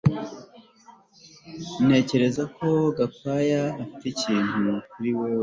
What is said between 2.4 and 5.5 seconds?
ko Gakwaya afite ikintu kuri wewe